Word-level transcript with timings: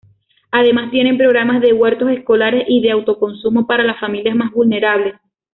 Además, 0.49 0.89
tiene 0.89 1.15
programas 1.15 1.61
de 1.61 1.73
Huertos 1.73 2.09
Escolares 2.09 2.63
y 2.67 2.81
de 2.81 2.89
autoconsumo 2.89 3.67
para 3.67 3.83
las 3.83 3.99
familias 3.99 4.35
más 4.35 4.51
vulnerables. 4.51 5.13